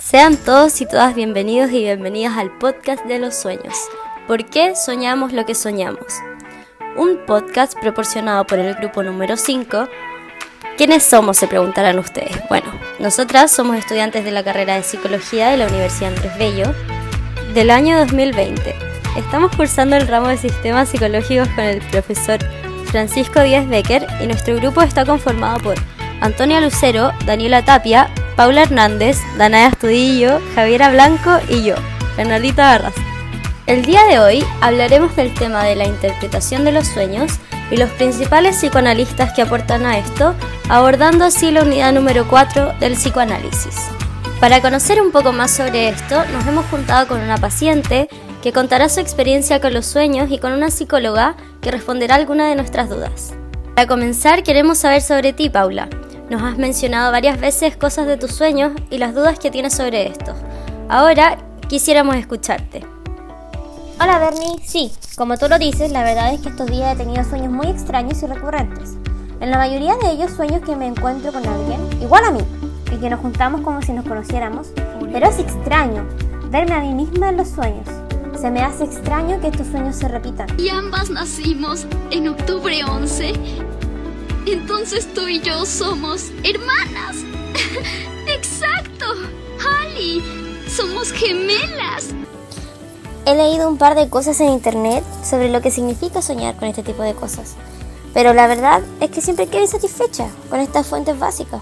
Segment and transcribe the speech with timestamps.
[0.00, 3.74] Sean todos y todas bienvenidos y bienvenidas al podcast de los sueños.
[4.26, 6.06] ¿Por qué soñamos lo que soñamos?
[6.96, 9.88] Un podcast proporcionado por el grupo número 5.
[10.78, 11.36] ¿Quiénes somos?
[11.36, 12.34] Se preguntarán ustedes.
[12.48, 16.74] Bueno, nosotras somos estudiantes de la carrera de Psicología de la Universidad Andrés Bello
[17.52, 18.74] del año 2020.
[19.18, 22.38] Estamos cursando el ramo de Sistemas Psicológicos con el profesor
[22.86, 25.74] Francisco Díaz Becker y nuestro grupo está conformado por
[26.22, 31.74] Antonia Lucero, Daniela Tapia, Paula Hernández, Danaya Astudillo, Javiera Blanco y yo,
[32.16, 32.94] Bernardita Barras.
[33.66, 37.32] El día de hoy hablaremos del tema de la interpretación de los sueños
[37.70, 40.34] y los principales psicoanalistas que aportan a esto,
[40.68, 43.76] abordando así la unidad número 4 del psicoanálisis.
[44.40, 48.08] Para conocer un poco más sobre esto, nos hemos juntado con una paciente
[48.42, 52.56] que contará su experiencia con los sueños y con una psicóloga que responderá alguna de
[52.56, 53.34] nuestras dudas.
[53.74, 55.88] Para comenzar, queremos saber sobre ti, Paula.
[56.30, 60.06] Nos has mencionado varias veces cosas de tus sueños y las dudas que tienes sobre
[60.06, 60.32] esto.
[60.88, 61.36] Ahora
[61.68, 62.86] quisiéramos escucharte.
[64.00, 67.24] Hola Bernie, sí, como tú lo dices, la verdad es que estos días he tenido
[67.24, 68.90] sueños muy extraños y recurrentes.
[69.40, 72.44] En la mayoría de ellos sueños que me encuentro con alguien, igual a mí,
[72.92, 74.68] y que nos juntamos como si nos conociéramos,
[75.12, 76.06] pero es extraño
[76.48, 77.88] verme a mí misma en los sueños.
[78.40, 80.46] Se me hace extraño que estos sueños se repitan.
[80.60, 83.32] Y ambas nacimos en octubre 11.
[84.46, 87.16] Entonces tú y yo somos hermanas.
[88.26, 89.06] Exacto.
[89.82, 90.22] Ali,
[90.68, 92.08] somos gemelas.
[93.26, 96.82] He leído un par de cosas en internet sobre lo que significa soñar con este
[96.82, 97.54] tipo de cosas.
[98.14, 101.60] Pero la verdad es que siempre quedé satisfecha con estas fuentes básicas.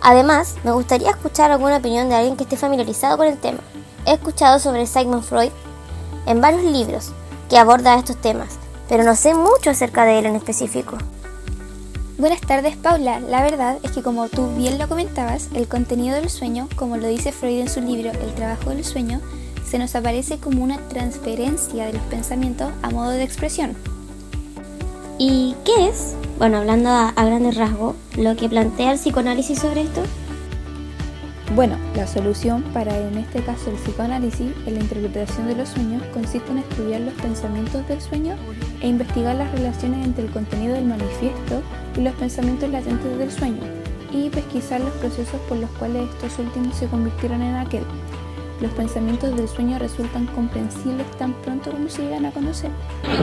[0.00, 3.60] Además, me gustaría escuchar alguna opinión de alguien que esté familiarizado con el tema.
[4.06, 5.52] He escuchado sobre Sigmund Freud
[6.26, 7.12] en varios libros
[7.48, 10.96] que aborda estos temas, pero no sé mucho acerca de él en específico.
[12.22, 16.30] Buenas tardes Paula, la verdad es que como tú bien lo comentabas, el contenido del
[16.30, 19.20] sueño, como lo dice Freud en su libro El trabajo del sueño,
[19.68, 23.74] se nos aparece como una transferencia de los pensamientos a modo de expresión.
[25.18, 26.14] ¿Y qué es?
[26.38, 30.04] Bueno, hablando a, a grandes rasgos, lo que plantea el psicoanálisis sobre esto.
[31.56, 36.04] Bueno, la solución para en este caso el psicoanálisis en la interpretación de los sueños
[36.14, 38.36] consiste en estudiar los pensamientos del sueño
[38.80, 41.62] e investigar las relaciones entre el contenido del manifiesto
[41.96, 43.60] y los pensamientos latentes del sueño
[44.12, 47.84] y pesquisar los procesos por los cuales estos últimos se convirtieron en aquel.
[48.60, 52.70] Los pensamientos del sueño resultan comprensibles tan pronto como se llegan a conocer.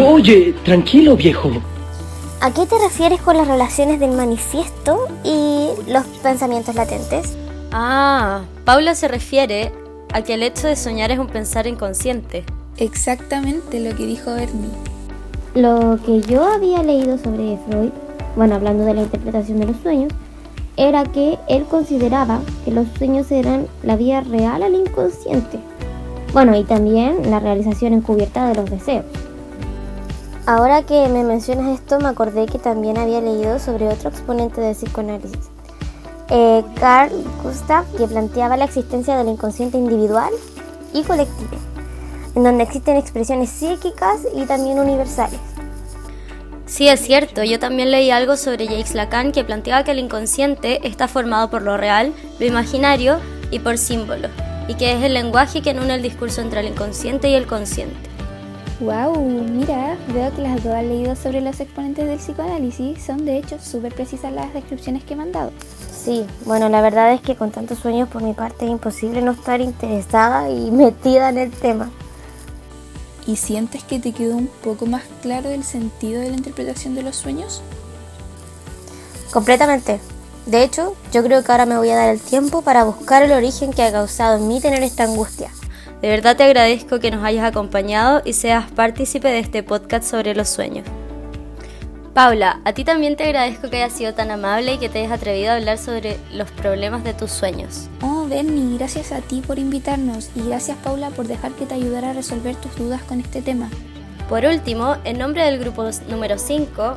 [0.00, 1.50] Oye, tranquilo viejo.
[2.40, 7.36] ¿A qué te refieres con las relaciones del manifiesto y los pensamientos latentes?
[7.72, 9.72] Ah, Paula se refiere
[10.12, 12.44] a que el hecho de soñar es un pensar inconsciente.
[12.76, 14.70] Exactamente lo que dijo Bernie.
[15.54, 17.90] Lo que yo había leído sobre Freud,
[18.36, 20.12] bueno, hablando de la interpretación de los sueños,
[20.76, 25.58] era que él consideraba que los sueños eran la vía real al inconsciente.
[26.32, 29.04] Bueno, y también la realización encubierta de los deseos.
[30.46, 34.74] Ahora que me mencionas esto, me acordé que también había leído sobre otro exponente del
[34.74, 35.48] psicoanálisis,
[36.28, 37.12] eh, Carl
[37.42, 40.32] Gustav, que planteaba la existencia del inconsciente individual
[40.92, 41.56] y colectivo,
[42.34, 45.40] en donde existen expresiones psíquicas y también universales.
[46.74, 50.80] Sí, es cierto, yo también leí algo sobre Jacques Lacan que planteaba que el inconsciente
[50.82, 53.20] está formado por lo real, lo imaginario
[53.52, 54.32] y por símbolos,
[54.66, 57.94] y que es el lenguaje que une el discurso entre el inconsciente y el consciente.
[58.80, 63.38] Wow, mira, veo que las dos han leído sobre los exponentes del psicoanálisis, son de
[63.38, 65.52] hecho súper precisas las descripciones que me han dado.
[65.92, 69.30] Sí, bueno, la verdad es que con tantos sueños por mi parte es imposible no
[69.30, 71.92] estar interesada y metida en el tema.
[73.26, 77.02] ¿Y sientes que te quedó un poco más claro el sentido de la interpretación de
[77.02, 77.62] los sueños?
[79.32, 80.00] Completamente.
[80.46, 83.32] De hecho, yo creo que ahora me voy a dar el tiempo para buscar el
[83.32, 85.50] origen que ha causado en mí tener esta angustia.
[86.02, 90.34] De verdad te agradezco que nos hayas acompañado y seas partícipe de este podcast sobre
[90.34, 90.86] los sueños.
[92.14, 95.10] Paula, a ti también te agradezco que hayas sido tan amable y que te hayas
[95.10, 97.88] atrevido a hablar sobre los problemas de tus sueños.
[98.02, 102.10] Oh, Bernie, gracias a ti por invitarnos y gracias Paula por dejar que te ayudara
[102.10, 103.68] a resolver tus dudas con este tema.
[104.28, 106.96] Por último, en nombre del grupo número 5,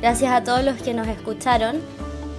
[0.00, 1.80] gracias a todos los que nos escucharon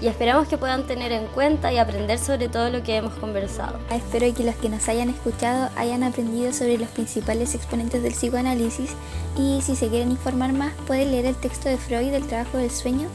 [0.03, 3.79] y esperamos que puedan tener en cuenta y aprender sobre todo lo que hemos conversado.
[3.89, 8.91] Espero que los que nos hayan escuchado hayan aprendido sobre los principales exponentes del psicoanálisis
[9.37, 12.69] y si se quieren informar más pueden leer el texto de Freud del trabajo del
[12.69, 13.07] sueño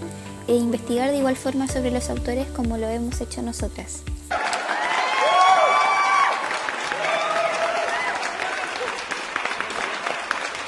[0.47, 4.03] e investigar de igual forma sobre los autores como lo hemos hecho nosotras.